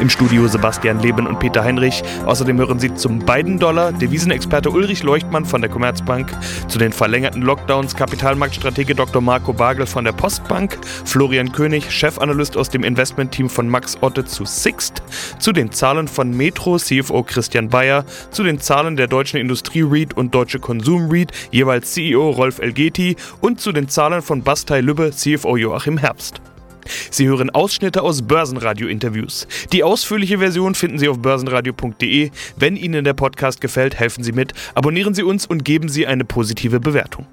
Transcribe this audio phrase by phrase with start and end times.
[0.00, 2.02] Im Studio Sebastian Leben und Peter Heinrich.
[2.26, 6.30] Außerdem hören Sie zum beiden Dollar Devisenexperte Ulrich Leuchtmann von der Commerzbank,
[6.68, 9.22] zu den verlängerten Lockdowns Kapitalmarktstratege Dr.
[9.22, 14.44] Marco Bagel von der Postbank, Florian König, Chefanalyst aus dem Investmentteam von Max Otte zu
[14.44, 15.02] Sixt,
[15.38, 20.16] zu den Zahlen von Metro CFO Christian Bayer, zu den Zahlen der Deutschen Industrie REIT
[20.16, 25.10] und Deutsche Konsum REIT jeweils CEO Rolf Elgeti und zu den Zahlen von Bastei Lübbe
[25.10, 26.40] CFO Joachim Herbst.
[27.10, 29.46] Sie hören Ausschnitte aus Börsenradio-Interviews.
[29.72, 32.30] Die ausführliche Version finden Sie auf börsenradio.de.
[32.56, 36.24] Wenn Ihnen der Podcast gefällt, helfen Sie mit, abonnieren Sie uns und geben Sie eine
[36.24, 37.26] positive Bewertung.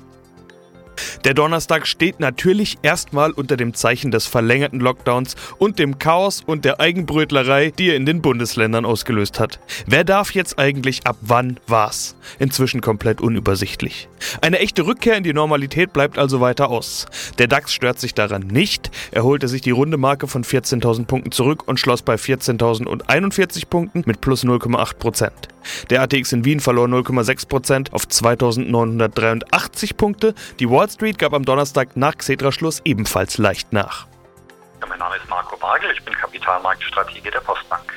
[1.23, 6.65] Der Donnerstag steht natürlich erstmal unter dem Zeichen des verlängerten Lockdowns und dem Chaos und
[6.65, 9.59] der Eigenbrötlerei, die er in den Bundesländern ausgelöst hat.
[9.85, 12.15] Wer darf jetzt eigentlich ab wann was?
[12.39, 14.09] Inzwischen komplett unübersichtlich.
[14.41, 17.05] Eine echte Rückkehr in die Normalität bleibt also weiter aus.
[17.37, 18.89] Der DAX stört sich daran nicht.
[19.11, 24.03] Er holte sich die runde Marke von 14.000 Punkten zurück und schloss bei 14.041 Punkten
[24.05, 25.49] mit plus 0,8 Prozent.
[25.89, 30.33] Der ATX in Wien verlor 0,6 Prozent auf 2.983 Punkte.
[30.59, 34.07] Die Wall Street gab am Donnerstag nach Xetra-Schluss ebenfalls leicht nach.
[34.81, 37.93] Ja, mein Name ist Marco Bagel, ich bin Kapitalmarktstratege der Postbank.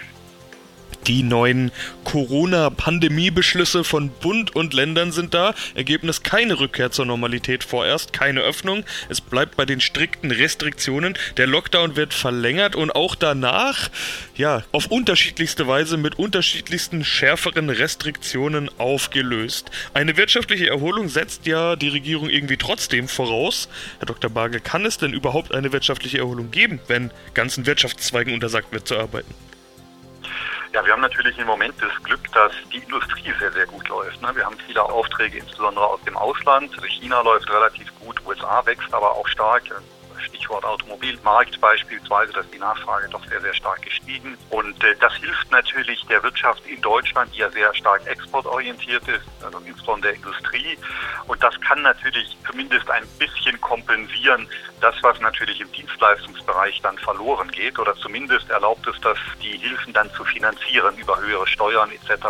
[1.07, 1.73] Die neuen
[2.05, 5.55] Corona-Pandemie-Beschlüsse von Bund und Ländern sind da.
[5.75, 8.85] Ergebnis keine Rückkehr zur Normalität vorerst, keine Öffnung.
[9.09, 11.17] Es bleibt bei den strikten Restriktionen.
[11.39, 13.91] Der Lockdown wird verlängert und auch danach,
[14.37, 19.71] ja, auf unterschiedlichste Weise mit unterschiedlichsten schärferen Restriktionen aufgelöst.
[19.95, 23.69] Eine wirtschaftliche Erholung setzt ja die Regierung irgendwie trotzdem voraus.
[23.99, 24.31] Herr Dr.
[24.31, 28.99] Bagel, kann es denn überhaupt eine wirtschaftliche Erholung geben, wenn ganzen Wirtschaftszweigen untersagt wird zu
[28.99, 29.35] arbeiten?
[30.73, 34.23] Ja, wir haben natürlich im Moment das Glück, dass die Industrie sehr, sehr gut läuft.
[34.23, 34.31] Ne?
[34.35, 36.71] Wir haben viele Aufträge, insbesondere aus dem Ausland.
[36.87, 39.65] China läuft relativ gut, USA wächst aber auch stark.
[40.41, 44.39] Stichwort Automobilmarkt beispielsweise, dass die Nachfrage doch sehr, sehr stark gestiegen.
[44.49, 49.25] Und äh, das hilft natürlich der Wirtschaft in Deutschland, die ja sehr stark exportorientiert ist,
[49.45, 50.79] also insbesondere der Industrie.
[51.27, 54.49] Und das kann natürlich zumindest ein bisschen kompensieren,
[54.81, 57.79] das, was natürlich im Dienstleistungsbereich dann verloren geht.
[57.79, 62.27] Oder zumindest erlaubt es das, die Hilfen dann zu finanzieren über höhere Steuern etc.,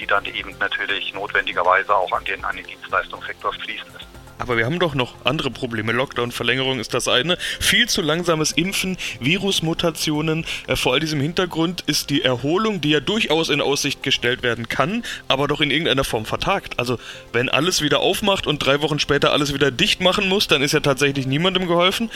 [0.00, 4.21] die dann eben natürlich notwendigerweise auch an den, an den Dienstleistungssektor fließen müssen.
[4.42, 5.92] Aber wir haben doch noch andere Probleme.
[5.92, 7.38] Lockdown-Verlängerung ist das eine.
[7.60, 10.44] Viel zu langsames Impfen, Virusmutationen.
[10.66, 14.68] Äh, vor all diesem Hintergrund ist die Erholung, die ja durchaus in Aussicht gestellt werden
[14.68, 16.80] kann, aber doch in irgendeiner Form vertagt.
[16.80, 16.98] Also,
[17.32, 20.72] wenn alles wieder aufmacht und drei Wochen später alles wieder dicht machen muss, dann ist
[20.72, 22.10] ja tatsächlich niemandem geholfen.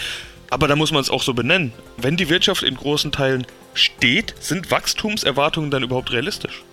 [0.50, 1.72] Aber da muss man es auch so benennen.
[1.96, 6.64] Wenn die Wirtschaft in großen Teilen steht, sind Wachstumserwartungen dann überhaupt realistisch?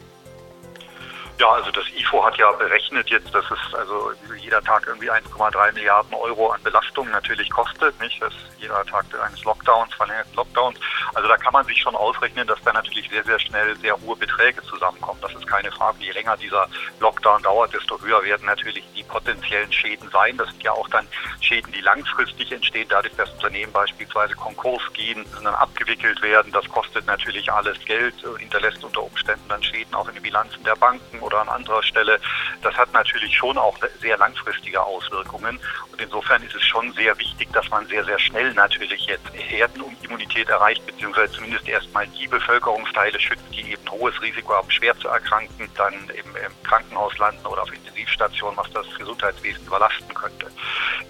[1.40, 5.74] Ja, also das IFO hat ja berechnet jetzt, dass es also jeder Tag irgendwie 1,3
[5.74, 8.22] Milliarden Euro an Belastung natürlich kostet, nicht?
[8.22, 8.34] Das
[8.64, 10.80] jeder Tag eines Lockdowns, verlängerten Lockdowns.
[11.14, 14.16] Also da kann man sich schon ausrechnen, dass da natürlich sehr, sehr schnell sehr hohe
[14.16, 15.20] Beträge zusammenkommen.
[15.22, 15.98] Das ist keine Frage.
[16.00, 16.68] Je länger dieser
[17.00, 20.38] Lockdown dauert, desto höher werden natürlich die potenziellen Schäden sein.
[20.38, 21.08] Das sind ja auch dann
[21.42, 26.52] Schäden, die langfristig entstehen, dadurch, dass Unternehmen beispielsweise Konkurs gehen, dann abgewickelt werden.
[26.52, 30.76] Das kostet natürlich alles Geld, hinterlässt unter Umständen dann Schäden auch in den Bilanzen der
[30.76, 32.20] Banken oder an anderer Stelle.
[32.62, 35.60] Das hat natürlich schon auch sehr langfristige Auswirkungen.
[35.92, 40.50] Und insofern ist es schon sehr wichtig, dass man sehr, sehr schnell natürlich jetzt Herdenimmunität
[40.50, 45.70] erreicht, beziehungsweise zumindest erstmal die Bevölkerungsteile schützt, die eben hohes Risiko haben, schwer zu erkranken,
[45.76, 50.48] dann im Krankenhaus landen oder auf Intensivstationen, was das Gesundheitswesen überlasten könnte.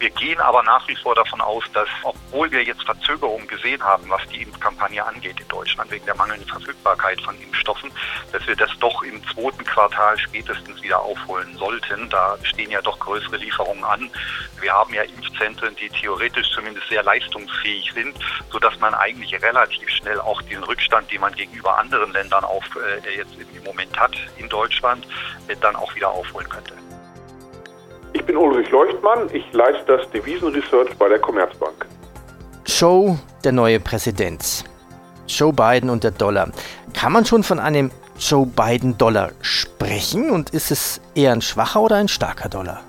[0.04, 4.04] Wir gehen aber nach wie vor davon aus, dass, obwohl wir jetzt Verzögerungen gesehen haben,
[4.10, 7.90] was die Impfkampagne angeht in Deutschland, wegen der mangelnden Verfügbarkeit von Impfstoffen,
[8.34, 12.10] dass wir das doch im zweiten Quartal spätestens wieder aufholen sollten.
[12.10, 14.10] Da stehen ja doch größere Lieferungen an.
[14.60, 18.14] Wir haben ja Impfzentren, die theoretisch zumindest sehr leistungsfähig sind,
[18.52, 23.16] sodass man eigentlich relativ schnell auch diesen Rückstand, den man gegenüber anderen Ländern auf, äh,
[23.16, 25.08] jetzt im Moment hat in Deutschland,
[25.48, 26.74] äh, dann auch wieder aufholen könnte.
[28.24, 31.86] Ich bin Ulrich Leuchtmann, ich leite das Devisenresearch bei der Commerzbank.
[32.66, 34.64] Joe, der neue Präsident.
[35.28, 36.48] Joe Biden und der Dollar.
[36.94, 41.82] Kann man schon von einem Joe Biden Dollar sprechen und ist es eher ein schwacher
[41.82, 42.80] oder ein starker Dollar?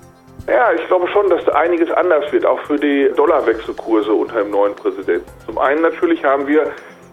[0.47, 4.73] Ja, ich glaube schon, dass einiges anders wird, auch für die Dollarwechselkurse unter dem neuen
[4.73, 5.29] Präsidenten.
[5.45, 6.71] Zum einen natürlich haben wir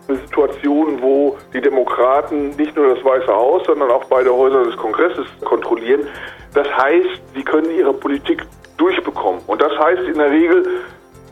[0.09, 4.77] eine Situation, wo die Demokraten nicht nur das Weiße Haus, sondern auch beide Häuser des
[4.77, 6.07] Kongresses kontrollieren.
[6.55, 8.45] Das heißt, sie können ihre Politik
[8.77, 9.41] durchbekommen.
[9.47, 10.67] Und das heißt in der Regel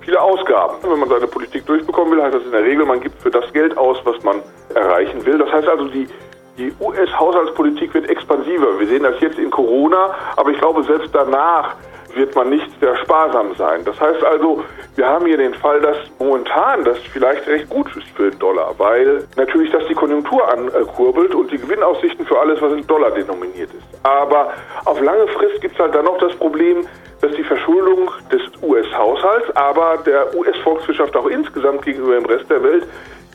[0.00, 0.76] viele Ausgaben.
[0.82, 3.52] Wenn man seine Politik durchbekommen will, heißt das in der Regel, man gibt für das
[3.52, 4.42] Geld aus, was man
[4.74, 5.38] erreichen will.
[5.38, 6.08] Das heißt also, die,
[6.56, 8.78] die US-Haushaltspolitik wird expansiver.
[8.78, 11.74] Wir sehen das jetzt in Corona, aber ich glaube, selbst danach
[12.14, 13.84] wird man nicht sehr sparsam sein.
[13.84, 14.62] Das heißt also,
[14.96, 18.74] wir haben hier den Fall, dass momentan das vielleicht recht gut ist für den Dollar,
[18.78, 23.72] weil natürlich das die Konjunktur ankurbelt und die Gewinnaussichten für alles, was in Dollar denominiert
[23.72, 23.84] ist.
[24.02, 24.52] Aber
[24.84, 26.86] auf lange Frist gibt es halt dann noch das Problem,
[27.20, 32.86] dass die Verschuldung des US-Haushalts, aber der US-Volkswirtschaft auch insgesamt gegenüber dem Rest der Welt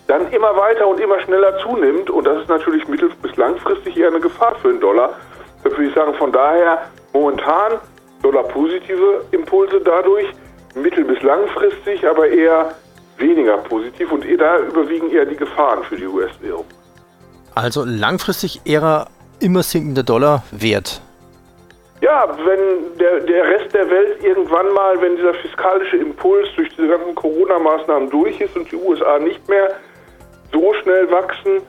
[0.07, 2.09] dann immer weiter und immer schneller zunimmt.
[2.09, 5.15] Und das ist natürlich mittel- bis langfristig eher eine Gefahr für den Dollar.
[5.63, 6.83] Da würde ich sagen, von daher
[7.13, 7.79] momentan
[8.25, 10.27] Dollar-positive Impulse dadurch,
[10.73, 12.73] mittel- bis langfristig aber eher
[13.17, 16.65] weniger positiv und da überwiegen eher die Gefahren für die US-Währung.
[17.53, 19.07] Also langfristig eher
[19.39, 21.01] immer sinkender Dollar wert.
[22.01, 26.87] Ja, wenn der, der Rest der Welt irgendwann mal, wenn dieser fiskalische Impuls durch diese
[26.87, 29.69] ganzen Corona-Maßnahmen durch ist und die USA nicht mehr
[30.51, 31.61] so schnell wachsen,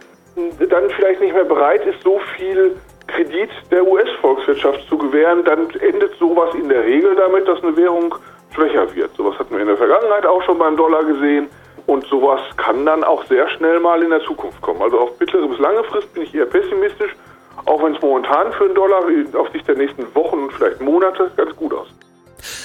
[0.69, 2.77] dann vielleicht nicht mehr bereit ist, so viel
[3.07, 8.15] Kredit der US-Volkswirtschaft zu gewähren, dann endet sowas in der Regel damit, dass eine Währung
[8.55, 9.15] schwächer wird.
[9.17, 11.49] Sowas hatten wir in der Vergangenheit auch schon beim Dollar gesehen.
[11.87, 14.83] Und sowas kann dann auch sehr schnell mal in der Zukunft kommen.
[14.83, 17.15] Also auf mittlere bis lange Frist bin ich eher pessimistisch,
[17.65, 19.05] auch wenn es momentan für den Dollar
[19.35, 22.06] auf Sicht der nächsten Wochen und vielleicht Monate ganz gut aussieht.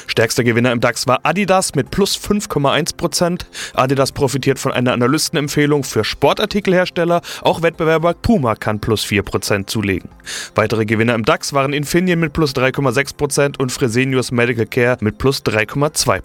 [0.07, 3.41] Stärkster Gewinner im DAX war Adidas mit plus 5,1%
[3.73, 7.21] Adidas profitiert von einer Analystenempfehlung für Sportartikelhersteller.
[7.41, 10.09] Auch Wettbewerber Puma kann plus 4% zulegen.
[10.55, 15.43] Weitere Gewinner im DAX waren Infineon mit plus 3,6% und Fresenius Medical Care mit plus
[15.43, 16.21] 3,2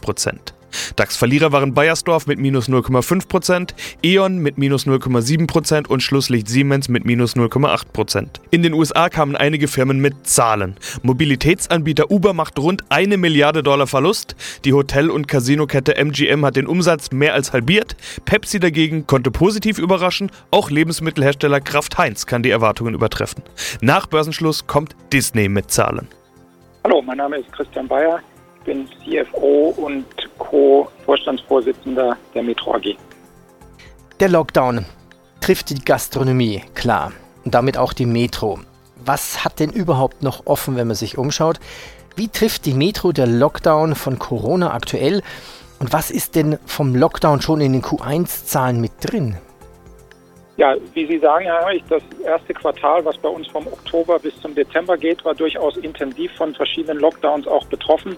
[0.96, 7.36] DAX-Verlierer waren Bayersdorf mit minus 0,5%, E.ON mit minus 0,7% und Schlusslicht Siemens mit minus
[7.36, 8.40] 0,8%.
[8.50, 10.76] In den USA kamen einige Firmen mit Zahlen.
[11.02, 14.36] Mobilitätsanbieter Uber macht rund eine Milliarde Dollar Verlust.
[14.64, 17.96] Die Hotel- und Casinokette MGM hat den Umsatz mehr als halbiert.
[18.24, 20.30] Pepsi dagegen konnte positiv überraschen.
[20.50, 23.42] Auch Lebensmittelhersteller Kraft Heinz kann die Erwartungen übertreffen.
[23.80, 26.08] Nach Börsenschluss kommt Disney mit Zahlen.
[26.84, 28.20] Hallo, mein Name ist Christian Bayer
[28.66, 30.04] bin CFO und
[30.38, 32.96] Co-Vorstandsvorsitzender der Metro AG.
[34.20, 34.84] Der Lockdown
[35.40, 37.12] trifft die Gastronomie, klar,
[37.44, 38.58] und damit auch die Metro.
[39.04, 41.60] Was hat denn überhaupt noch offen, wenn man sich umschaut?
[42.16, 45.22] Wie trifft die Metro der Lockdown von Corona aktuell?
[45.78, 49.36] Und was ist denn vom Lockdown schon in den Q1-Zahlen mit drin?
[50.56, 54.40] Ja, wie Sie sagen, Herr Heinrich, das erste Quartal, was bei uns vom Oktober bis
[54.40, 58.16] zum Dezember geht, war durchaus intensiv von verschiedenen Lockdowns auch betroffen.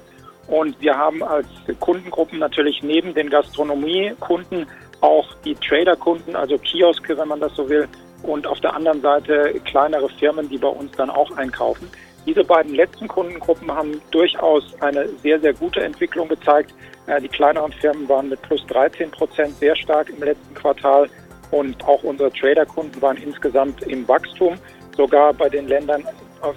[0.49, 1.47] Und wir haben als
[1.79, 4.67] Kundengruppen natürlich neben den Gastronomiekunden
[5.00, 7.87] auch die Traderkunden, also Kioske, wenn man das so will,
[8.23, 11.89] und auf der anderen Seite kleinere Firmen, die bei uns dann auch einkaufen.
[12.27, 16.75] Diese beiden letzten Kundengruppen haben durchaus eine sehr, sehr gute Entwicklung gezeigt.
[17.23, 21.09] Die kleineren Firmen waren mit plus 13 Prozent sehr stark im letzten Quartal
[21.53, 24.59] und auch unsere Traderkunden waren insgesamt im Wachstum,
[24.97, 26.05] sogar bei den Ländern,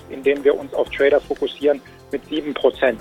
[0.10, 3.00] in denen wir uns auf Trader fokussieren, mit 7 Prozent.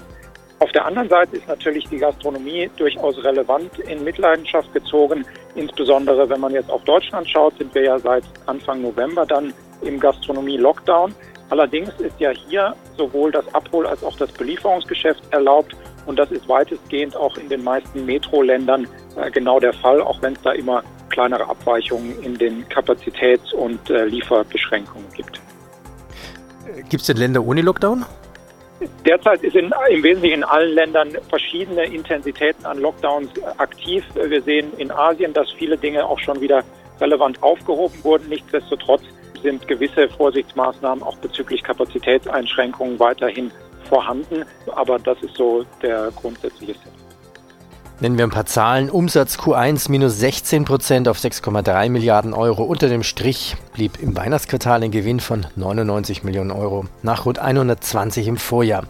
[0.60, 5.24] Auf der anderen Seite ist natürlich die Gastronomie durchaus relevant in Mitleidenschaft gezogen.
[5.54, 9.98] Insbesondere wenn man jetzt auf Deutschland schaut, sind wir ja seit Anfang November dann im
[9.98, 11.14] Gastronomie-Lockdown.
[11.48, 15.74] Allerdings ist ja hier sowohl das Abhol- als auch das Belieferungsgeschäft erlaubt.
[16.04, 18.86] Und das ist weitestgehend auch in den meisten Metro-Ländern
[19.16, 23.88] äh, genau der Fall, auch wenn es da immer kleinere Abweichungen in den Kapazitäts- und
[23.88, 25.40] äh, Lieferbeschränkungen gibt.
[26.90, 28.04] Gibt es denn Länder ohne Lockdown?
[29.04, 34.04] Derzeit ist in, im Wesentlichen in allen Ländern verschiedene Intensitäten an Lockdowns aktiv.
[34.14, 36.64] Wir sehen in Asien, dass viele Dinge auch schon wieder
[37.00, 38.28] relevant aufgehoben wurden.
[38.28, 39.02] Nichtsdestotrotz
[39.42, 43.50] sind gewisse Vorsichtsmaßnahmen auch bezüglich Kapazitätseinschränkungen weiterhin
[43.88, 44.44] vorhanden.
[44.74, 46.99] Aber das ist so der grundsätzliche Set.
[48.02, 48.88] Nennen wir ein paar Zahlen.
[48.88, 52.62] Umsatz Q1 minus 16 Prozent auf 6,3 Milliarden Euro.
[52.62, 58.26] Unter dem Strich blieb im Weihnachtsquartal ein Gewinn von 99 Millionen Euro nach rund 120
[58.26, 58.84] im Vorjahr.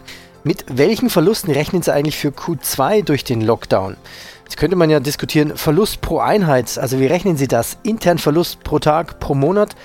[0.45, 3.97] Mit welchen Verlusten rechnen Sie eigentlich für Q2 durch den Lockdown?
[4.45, 6.77] Jetzt könnte man ja diskutieren, Verlust pro Einheit.
[6.77, 7.79] Also wie rechnen Sie das?
[7.83, 9.75] Intern Verlust pro Tag, pro Monat?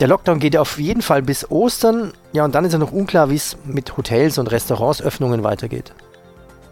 [0.00, 2.14] Der Lockdown geht ja auf jeden Fall bis Ostern.
[2.32, 5.92] Ja, und dann ist ja noch unklar, wie es mit Hotels und Restaurantsöffnungen weitergeht.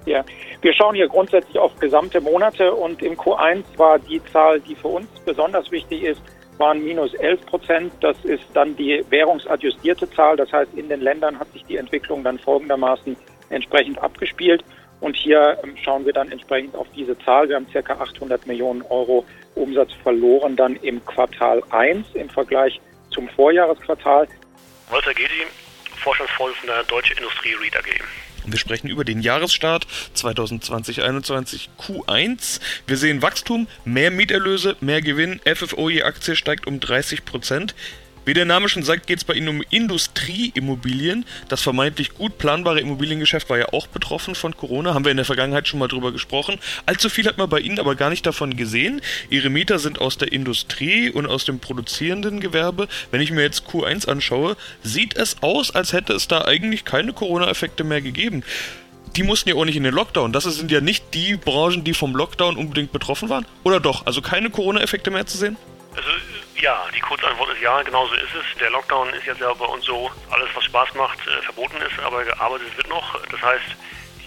[0.05, 0.25] Ja,
[0.61, 4.89] wir schauen hier grundsätzlich auf gesamte Monate und im Q1 war die Zahl, die für
[4.89, 6.21] uns besonders wichtig ist,
[6.59, 7.93] waren minus 11 Prozent.
[8.01, 10.37] Das ist dann die währungsadjustierte Zahl.
[10.37, 13.17] Das heißt, in den Ländern hat sich die Entwicklung dann folgendermaßen
[13.51, 14.65] entsprechend abgespielt.
[15.01, 17.49] Und hier ähm, schauen wir dann entsprechend auf diese Zahl.
[17.49, 19.25] Wir haben circa 800 Millionen Euro
[19.57, 22.81] Umsatz verloren dann im Quartal 1 im Vergleich
[23.11, 24.29] zum Vorjahresquartal.
[24.91, 25.47] Walter Gedi,
[25.97, 28.32] Vorstandsvorsitzender Deutsche Industrie Read AG.
[28.47, 32.61] Wir sprechen über den Jahresstart 2020-21 Q1.
[32.87, 35.41] Wir sehen Wachstum, mehr Mieterlöse, mehr Gewinn.
[35.45, 37.75] FFO je Aktie steigt um 30 Prozent.
[38.25, 41.25] Wie der Name schon sagt, geht es bei Ihnen um Industrieimmobilien.
[41.49, 45.27] Das vermeintlich gut planbare Immobiliengeschäft war ja auch betroffen von Corona, haben wir in der
[45.27, 46.61] Vergangenheit schon mal drüber gesprochen.
[46.87, 49.01] Allzu viel hat man bei Ihnen aber gar nicht davon gesehen.
[49.29, 52.87] Ihre Mieter sind aus der Industrie und aus dem produzierenden Gewerbe.
[53.11, 57.13] Wenn ich mir jetzt Q1 anschaue, sieht es aus, als hätte es da eigentlich keine
[57.13, 58.45] Corona-Effekte mehr gegeben.
[59.17, 60.33] Die mussten ja auch nicht in den Lockdown.
[60.33, 63.47] Das sind ja nicht die Branchen, die vom Lockdown unbedingt betroffen waren.
[63.65, 64.07] Oder doch?
[64.07, 65.57] Also keine Corona-Effekte mehr zu sehen?
[66.63, 68.59] Ja, die Kurzantwort ist ja, genauso ist es.
[68.61, 71.99] Der Lockdown ist jetzt ja bei uns so, alles was Spaß macht, äh, verboten ist,
[71.99, 73.21] aber gearbeitet wird noch.
[73.33, 73.75] Das heißt,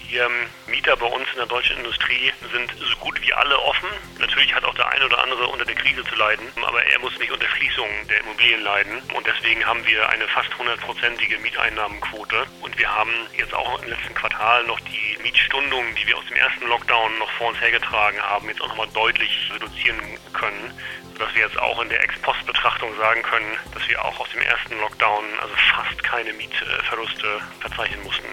[0.04, 3.88] die ähm, Mieter bei uns in der deutschen Industrie sind so gut wie alle offen.
[4.18, 7.18] Natürlich hat auch der eine oder andere unter der Krise zu leiden, aber er muss
[7.18, 9.00] nicht unter Schließung der Immobilien leiden.
[9.14, 12.44] Und deswegen haben wir eine fast hundertprozentige Mieteinnahmenquote.
[12.60, 16.36] Und wir haben jetzt auch im letzten Quartal noch die Mietstundungen, die wir aus dem
[16.36, 19.98] ersten Lockdown noch vor uns hergetragen haben, jetzt auch nochmal deutlich reduzieren
[20.34, 20.74] können
[21.18, 24.78] dass wir jetzt auch in der Ex-Post-Betrachtung sagen können, dass wir auch aus dem ersten
[24.80, 28.26] Lockdown also fast keine Mietverluste verzeichnen mussten.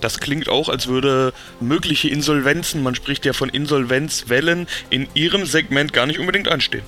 [0.00, 5.92] Das klingt auch, als würde mögliche Insolvenzen, man spricht ja von Insolvenzwellen, in Ihrem Segment
[5.92, 6.84] gar nicht unbedingt anstehen.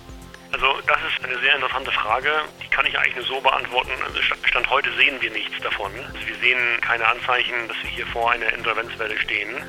[0.50, 2.30] Also das ist eine sehr interessante Frage.
[2.62, 3.90] Die kann ich eigentlich nur so beantworten.
[4.04, 5.92] Also Stand heute sehen wir nichts davon.
[6.12, 9.62] Also wir sehen keine Anzeichen, dass wir hier vor einer Insolvenzwelle stehen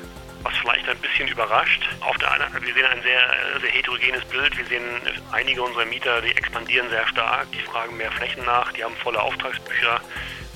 [0.46, 1.82] was vielleicht ein bisschen überrascht.
[2.00, 3.20] Auf der einen, wir sehen ein sehr,
[3.60, 4.56] sehr heterogenes Bild.
[4.56, 4.84] Wir sehen
[5.32, 9.20] einige unserer Mieter, die expandieren sehr stark, die fragen mehr Flächen nach, die haben volle
[9.20, 10.00] Auftragsbücher.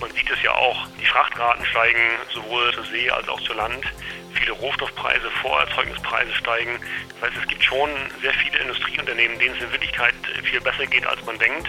[0.01, 2.01] Man sieht es ja auch, die Frachtraten steigen
[2.33, 3.85] sowohl zur See als auch zur Land.
[4.33, 6.79] Viele Rohstoffpreise, Vorerzeugnispreise steigen.
[7.21, 7.91] Das heißt, es gibt schon
[8.23, 11.69] sehr viele Industrieunternehmen, denen es in Wirklichkeit viel besser geht, als man denkt.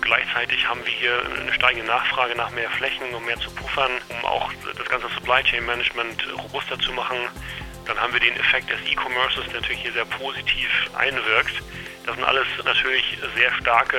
[0.00, 4.24] Gleichzeitig haben wir hier eine steigende Nachfrage nach mehr Flächen, um mehr zu puffern, um
[4.24, 7.18] auch das ganze Supply Chain Management robuster zu machen.
[7.86, 11.62] Dann haben wir den Effekt des E-Commerces, der natürlich hier sehr positiv einwirkt.
[12.04, 13.98] Das sind alles natürlich sehr starke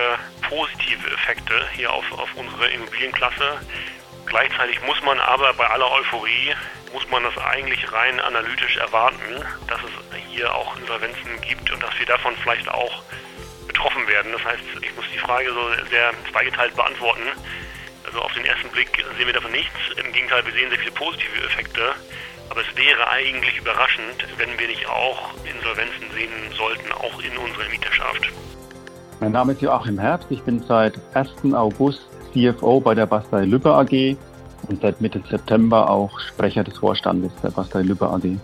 [0.49, 3.59] positive Effekte hier auf, auf unsere Immobilienklasse.
[4.25, 6.53] Gleichzeitig muss man aber bei aller Euphorie,
[6.93, 11.97] muss man das eigentlich rein analytisch erwarten, dass es hier auch Insolvenzen gibt und dass
[11.97, 13.03] wir davon vielleicht auch
[13.77, 14.31] betroffen werden.
[14.31, 17.29] Das heißt, ich muss die Frage so sehr zweigeteilt beantworten.
[18.05, 19.75] Also auf den ersten Blick sehen wir davon nichts.
[20.03, 21.93] Im Gegenteil, wir sehen sehr viele positive Effekte.
[22.50, 27.69] Aber es wäre eigentlich überraschend, wenn wir nicht auch Insolvenzen sehen sollten, auch in unserer
[27.69, 28.31] Mieterschaft.
[29.19, 30.27] Mein Name ist Joachim Herbst.
[30.31, 31.53] Ich bin seit 1.
[31.53, 34.15] August CFO bei der Bastei Lübbe AG
[34.69, 38.38] und seit Mitte September auch Sprecher des Vorstandes der Bastei Lübbe AG.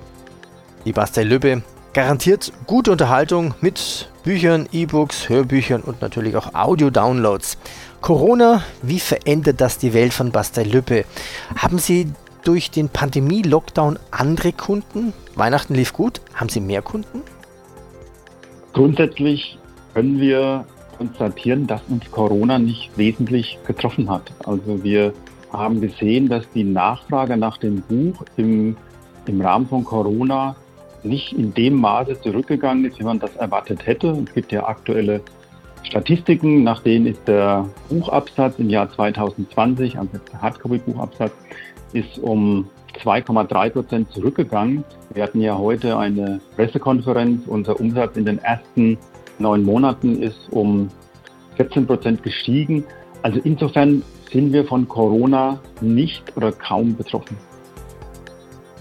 [0.86, 1.64] Die Bastei Lübbe
[1.94, 7.58] garantiert gute Unterhaltung mit Büchern, E-Books, Hörbüchern und natürlich auch Audio-Downloads.
[8.02, 11.06] Corona, wie verändert das die Welt von Bastei Lübbe?
[11.56, 12.08] Haben Sie
[12.44, 15.14] durch den Pandemie-Lockdown andere Kunden?
[15.36, 16.20] Weihnachten lief gut.
[16.34, 17.22] Haben Sie mehr Kunden?
[18.74, 19.60] Grundsätzlich
[19.94, 20.66] können wir
[20.98, 24.32] konstatieren, dass uns Corona nicht wesentlich getroffen hat.
[24.46, 25.14] Also wir
[25.52, 28.76] haben gesehen, dass die Nachfrage nach dem Buch im,
[29.28, 30.56] im Rahmen von Corona
[31.04, 34.24] nicht in dem Maße zurückgegangen ist, wie man das erwartet hätte.
[34.28, 35.22] Es gibt ja aktuelle
[35.84, 41.34] Statistiken, nach denen ist der Buchabsatz im Jahr 2020, also der Hardcopy-Buchabsatz,
[41.92, 42.70] ist um
[43.04, 44.84] 2,3 Prozent zurückgegangen.
[45.14, 47.48] Wir hatten ja heute eine Pressekonferenz.
[47.48, 48.98] Unser Umsatz in den ersten
[49.40, 50.90] neun Monaten ist um
[51.58, 52.86] 14 Prozent gestiegen.
[53.22, 57.38] Also insofern sind wir von Corona nicht oder kaum betroffen.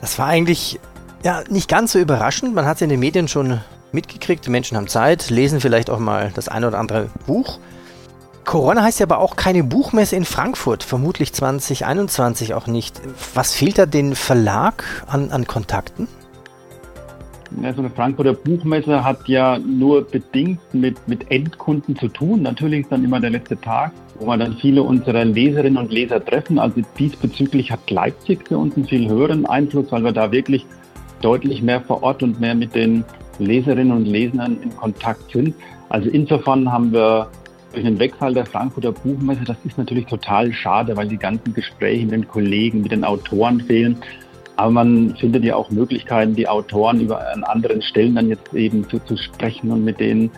[0.01, 0.81] Das war eigentlich
[1.23, 2.55] ja nicht ganz so überraschend.
[2.55, 3.61] Man hat es in den Medien schon
[3.93, 4.47] mitgekriegt.
[4.47, 7.59] Die Menschen haben Zeit, lesen vielleicht auch mal das eine oder andere Buch.
[8.45, 13.01] Corona heißt ja aber auch keine Buchmesse in Frankfurt, vermutlich 2021 auch nicht.
[13.35, 16.09] Was fehlt da den Verlag an, an Kontakten?
[17.63, 22.43] Ja, so eine Frankfurter Buchmesse hat ja nur bedingt mit, mit Endkunden zu tun.
[22.43, 26.25] Natürlich ist dann immer der letzte Tag, wo wir dann viele unserer Leserinnen und Leser
[26.25, 26.59] treffen.
[26.59, 30.67] Also diesbezüglich hat Leipzig für uns einen viel höheren Einfluss, weil wir da wirklich
[31.23, 33.05] deutlich mehr vor Ort und mehr mit den
[33.39, 35.55] Leserinnen und Lesern in Kontakt sind.
[35.89, 37.29] Also insofern haben wir
[37.73, 42.05] durch den Wegfall der Frankfurter Buchmesse, das ist natürlich total schade, weil die ganzen Gespräche
[42.05, 43.97] mit den Kollegen, mit den Autoren fehlen.
[44.57, 48.87] Aber man findet ja auch Möglichkeiten, die Autoren über an anderen Stellen dann jetzt eben
[48.89, 50.31] zu, zu sprechen und mit denen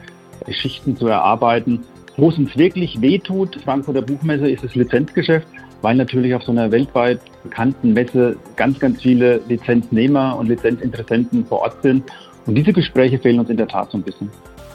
[0.47, 1.81] Geschichten zu erarbeiten.
[2.17, 5.49] Wo es uns wirklich wehtut, Frankfurter Buchmesse, ist das Lizenzgeschäft,
[5.85, 11.61] weil natürlich auf so einer weltweit bekannten Messe ganz, ganz viele Lizenznehmer und Lizenzinteressenten vor
[11.61, 12.11] Ort sind.
[12.47, 14.31] Und diese Gespräche fehlen uns in der Tat so ein bisschen.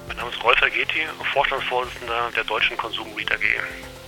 [0.08, 1.00] Mein Name ist Rolf Ageti,
[1.34, 3.99] Vorstandsvorsitzender der Deutschen Konsum Read AG.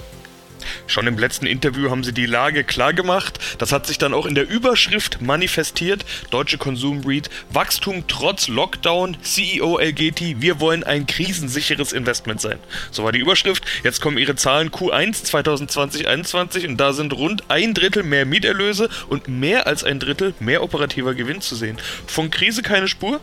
[0.91, 3.39] Schon im letzten Interview haben sie die Lage klargemacht.
[3.59, 6.03] Das hat sich dann auch in der Überschrift manifestiert.
[6.31, 12.59] Deutsche Konsumread, Wachstum trotz Lockdown, CEO LGT, wir wollen ein krisensicheres Investment sein.
[12.91, 13.63] So war die Überschrift.
[13.85, 19.29] Jetzt kommen ihre Zahlen Q1 2020-21 und da sind rund ein Drittel mehr Mieterlöse und
[19.29, 21.77] mehr als ein Drittel mehr operativer Gewinn zu sehen.
[22.05, 23.21] Von Krise keine Spur?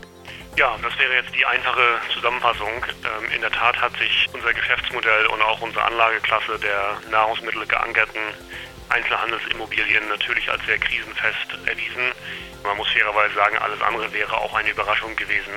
[0.57, 2.85] Ja, das wäre jetzt die einfache Zusammenfassung.
[3.05, 8.19] Ähm, in der Tat hat sich unser Geschäftsmodell und auch unsere Anlageklasse der Nahrungsmittel geankerten
[8.89, 12.11] Einzelhandelsimmobilien natürlich als sehr krisenfest erwiesen.
[12.63, 15.53] Man muss fairerweise sagen, alles andere wäre auch eine Überraschung gewesen,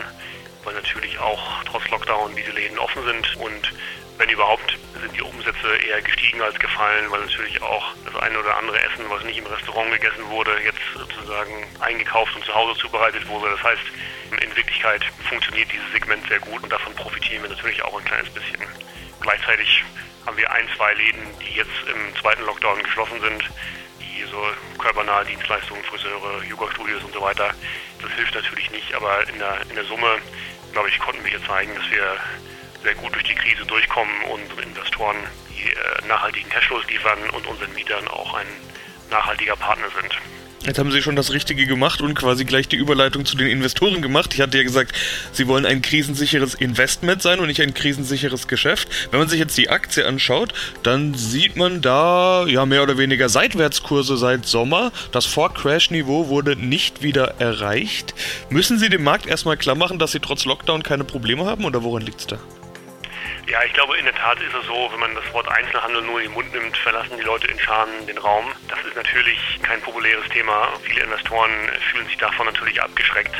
[0.64, 3.72] weil natürlich auch trotz Lockdown diese Läden offen sind und
[4.18, 8.56] wenn überhaupt sind die Umsätze eher gestiegen als gefallen, weil natürlich auch das eine oder
[8.56, 13.26] andere Essen, was nicht im Restaurant gegessen wurde, jetzt sozusagen eingekauft und zu Hause zubereitet
[13.28, 13.50] wurde.
[13.50, 13.82] Das heißt,
[14.40, 18.30] in Wirklichkeit funktioniert dieses Segment sehr gut und davon profitieren wir natürlich auch ein kleines
[18.30, 18.60] bisschen.
[19.20, 19.84] Gleichzeitig
[20.26, 23.50] haben wir ein, zwei Läden, die jetzt im zweiten Lockdown geschlossen sind,
[24.00, 24.40] die so
[24.78, 27.52] körpernahe Dienstleistungen, Friseure, Yoga-Studios und so weiter.
[28.00, 30.18] Das hilft natürlich nicht, aber in der, in der Summe,
[30.72, 32.16] glaube ich, konnten wir hier zeigen, dass wir
[32.82, 35.16] sehr gut durch die Krise durchkommen und Investoren
[35.50, 38.46] die äh, nachhaltigen Cashflows liefern und unseren Mietern auch ein
[39.10, 40.18] nachhaltiger Partner sind.
[40.64, 44.00] Jetzt haben Sie schon das Richtige gemacht und quasi gleich die Überleitung zu den Investoren
[44.00, 44.32] gemacht.
[44.32, 44.92] Ich hatte ja gesagt,
[45.32, 48.88] Sie wollen ein krisensicheres Investment sein und nicht ein krisensicheres Geschäft.
[49.10, 53.28] Wenn man sich jetzt die Aktie anschaut, dann sieht man da ja mehr oder weniger
[53.28, 54.92] Seitwärtskurse seit Sommer.
[55.10, 58.14] Das Vor-Crash-Niveau wurde nicht wieder erreicht.
[58.48, 61.82] Müssen Sie dem Markt erstmal klar machen, dass Sie trotz Lockdown keine Probleme haben oder
[61.82, 62.38] woran liegt es da?
[63.46, 66.20] Ja, ich glaube, in der Tat ist es so, wenn man das Wort Einzelhandel nur
[66.20, 68.46] in den Mund nimmt, verlassen die Leute in Scharen den Raum.
[68.68, 70.68] Das ist natürlich kein populäres Thema.
[70.82, 71.50] Viele Investoren
[71.90, 73.34] fühlen sich davon natürlich abgeschreckt.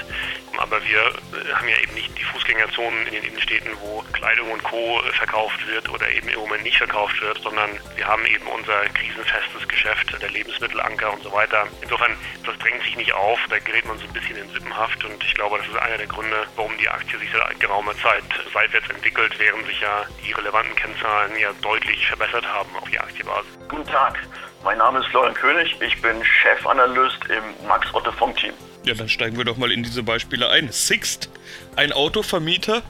[0.58, 4.62] Aber wir äh, haben ja eben nicht die Fußgängerzonen in den Innenstädten, wo Kleidung und
[4.64, 5.00] Co.
[5.12, 9.66] verkauft wird oder eben im Moment nicht verkauft wird, sondern wir haben eben unser krisenfestes
[9.68, 11.66] Geschäft, der Lebensmittelanker und so weiter.
[11.80, 15.22] Insofern, das drängt sich nicht auf, da gerät man so ein bisschen in Sippenhaft und
[15.24, 18.90] ich glaube, das ist einer der Gründe, warum die Aktie sich seit geraumer Zeit seitwärts
[18.90, 19.91] entwickelt, während sich ja
[20.24, 23.50] die relevanten Kennzahlen ja deutlich verbessert haben auf die Aktienbasis.
[23.68, 24.18] Guten Tag,
[24.64, 28.52] mein Name ist Florian König, ich bin Chefanalyst im Max Otto Funk Team.
[28.84, 30.70] Ja, dann steigen wir doch mal in diese Beispiele ein.
[30.72, 31.30] Sixt,
[31.76, 32.82] ein Autovermieter,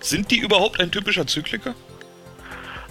[0.00, 1.74] sind die überhaupt ein typischer Zykliker?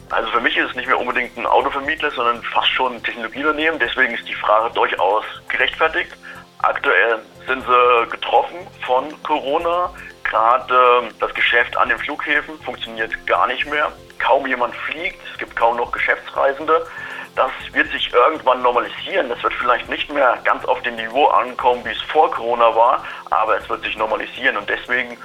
[0.10, 3.80] Also für mich ist es nicht mehr unbedingt ein Autovermittler, sondern fast schon ein Technologieunternehmen.
[3.80, 6.12] Deswegen ist die Frage durchaus gerechtfertigt.
[6.60, 9.94] Aktuell sind sie getroffen von Corona.
[10.30, 13.92] Gerade das Geschäft an den Flughäfen funktioniert gar nicht mehr.
[14.20, 16.86] Kaum jemand fliegt, es gibt kaum noch Geschäftsreisende.
[17.36, 19.30] Das wird sich irgendwann normalisieren.
[19.30, 23.06] Das wird vielleicht nicht mehr ganz auf dem Niveau ankommen, wie es vor Corona war,
[23.30, 25.18] aber es wird sich normalisieren und deswegen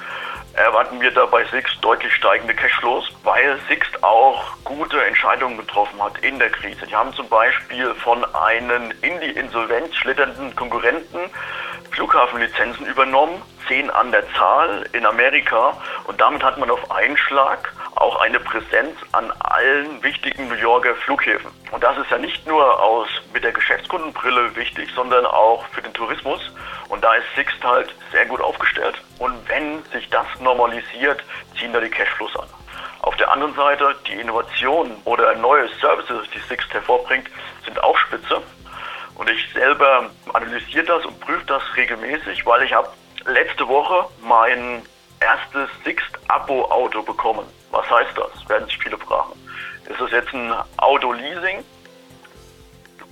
[0.54, 6.18] erwarten wir da bei Sixt deutlich steigende Cashflows, weil Sixt auch gute Entscheidungen getroffen hat
[6.18, 6.86] in der Krise.
[6.86, 11.18] Die haben zum Beispiel von einem in die Insolvenz schlitternden Konkurrenten
[11.92, 17.72] Flughafenlizenzen übernommen, zehn an der Zahl in Amerika und damit hat man auf einen Schlag
[17.94, 21.50] auch eine Präsenz an allen wichtigen New Yorker Flughäfen.
[21.70, 25.92] Und das ist ja nicht nur aus mit der Geschäftskundenbrille wichtig, sondern auch für den
[25.92, 26.40] Tourismus.
[26.88, 29.00] Und da ist Sixt halt sehr gut aufgestellt.
[29.18, 31.22] Und wenn sich das normalisiert,
[31.58, 32.48] ziehen da die Cashflows an.
[33.02, 37.28] Auf der anderen Seite, die Innovationen oder neue Services, die Sixt hervorbringt,
[37.64, 38.40] sind auch spitze.
[39.14, 42.88] Und ich selber analysiere das und prüfe das regelmäßig, weil ich habe
[43.26, 44.82] letzte Woche mein
[45.20, 47.46] erstes Sixt-Abo-Auto bekommen.
[47.70, 48.48] Was heißt das?
[48.48, 49.32] Werden sich viele fragen.
[49.88, 51.64] Ist das jetzt ein Auto-Leasing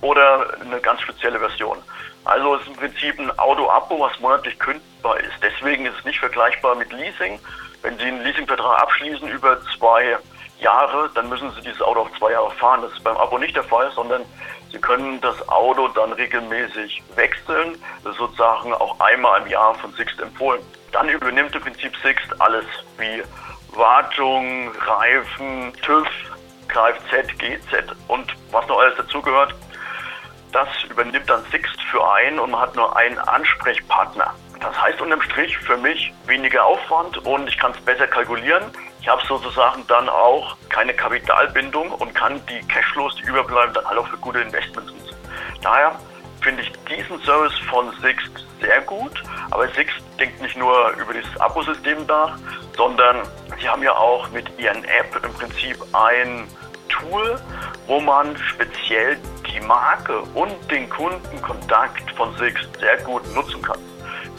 [0.01, 1.77] oder eine ganz spezielle Version?
[2.23, 5.33] Also es ist im Prinzip ein Auto-Abo, was monatlich kündbar ist.
[5.41, 7.39] Deswegen ist es nicht vergleichbar mit Leasing.
[7.81, 10.17] Wenn Sie einen Leasingvertrag abschließen über zwei
[10.59, 12.83] Jahre, dann müssen Sie dieses Auto auch zwei Jahre fahren.
[12.83, 14.21] Das ist beim Abo nicht der Fall, sondern
[14.71, 17.77] Sie können das Auto dann regelmäßig wechseln.
[18.03, 20.61] Sozusagen auch einmal im Jahr von Sixt empfohlen.
[20.91, 22.65] Dann übernimmt im Prinzip Sixt alles
[22.97, 23.23] wie
[23.73, 26.07] Wartung, Reifen, TÜV,
[26.67, 29.53] Kfz, GZ und was noch alles dazugehört.
[30.51, 34.33] Das übernimmt dann Sixt für einen und man hat nur einen Ansprechpartner.
[34.59, 38.63] Das heißt unterm Strich für mich weniger Aufwand und ich kann es besser kalkulieren.
[39.01, 43.97] Ich habe sozusagen dann auch keine Kapitalbindung und kann die Cashflows, die überbleiben, dann halt
[43.97, 45.15] auch für gute Investments nutzen.
[45.63, 45.99] Daher
[46.41, 51.35] finde ich diesen Service von Sixt sehr gut, aber Sixt denkt nicht nur über dieses
[51.41, 52.37] Abosystem nach,
[52.77, 53.23] sondern
[53.59, 56.47] sie haben ja auch mit ihren App im Prinzip ein
[56.89, 57.39] Tool,
[57.87, 63.79] wo man speziell die Marke und den Kundenkontakt von Sixt sehr gut nutzen kann.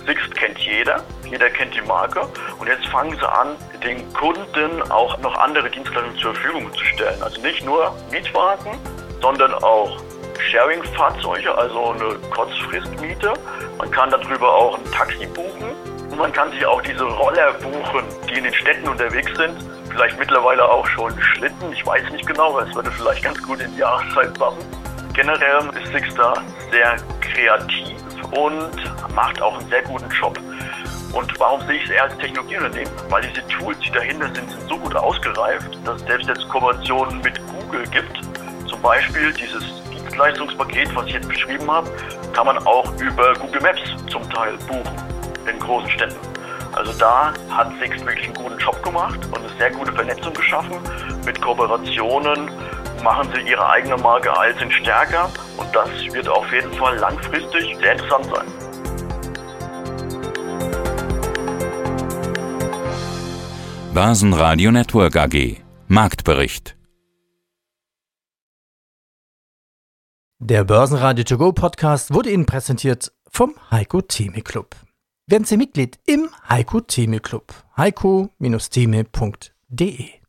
[0.07, 2.27] Sixt kennt jeder, jeder kennt die Marke
[2.59, 7.23] und jetzt fangen sie an, den Kunden auch noch andere Dienstleistungen zur Verfügung zu stellen.
[7.23, 8.79] Also nicht nur Mietwagen,
[9.21, 10.01] sondern auch
[10.51, 13.33] Sharing-Fahrzeuge, also eine Kurzfristmiete.
[13.79, 15.71] Man kann darüber auch ein Taxi buchen
[16.11, 19.57] und man kann sich auch diese Roller buchen, die in den Städten unterwegs sind.
[19.91, 23.61] Vielleicht mittlerweile auch schon Schlitten, ich weiß nicht genau, aber es würde vielleicht ganz gut
[23.61, 24.65] in die Jahreszeit passen.
[25.15, 26.35] Generell ist Sixter
[26.71, 30.39] sehr kreativ und macht auch einen sehr guten Job.
[31.13, 32.91] Und warum sehe ich es eher als Technologieunternehmen?
[33.11, 37.21] Weil diese Tools, die dahinter sind, sind so gut ausgereift, dass es selbst jetzt Kooperationen
[37.21, 38.21] mit Google gibt.
[38.67, 41.91] Zum Beispiel dieses Dienstleistungspaket, was ich jetzt beschrieben habe,
[42.33, 44.97] kann man auch über Google Maps zum Teil buchen
[45.47, 46.17] in großen Städten.
[46.73, 50.79] Also da hat Sixt wirklich einen guten Job gemacht und eine sehr gute Vernetzung geschaffen.
[51.27, 52.51] Mit Kooperationen
[53.03, 57.93] machen sie ihre eigene Marke Alten stärker und das wird auf jeden Fall langfristig sehr
[57.93, 58.47] interessant sein.
[63.95, 65.57] Börsenradio Network AG
[65.89, 66.77] Marktbericht
[70.39, 74.75] Der Börsenradio To Go Podcast wurde Ihnen präsentiert vom Heiko Theme Club.
[75.29, 77.53] Werden Sie Mitglied im Heiko Theme Club.
[77.77, 80.22] heiko-theme.de